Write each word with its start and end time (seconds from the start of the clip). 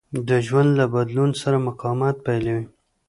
د 0.27 0.29
ژوند 0.47 0.69
له 0.79 0.85
بدلون 0.93 1.31
سره 1.41 1.57
مقاومت 1.67 2.15
پيلوي. 2.25 2.65